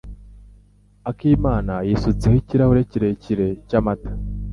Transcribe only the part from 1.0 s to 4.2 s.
Akimana yisutseho ikirahure kirekire cyamata.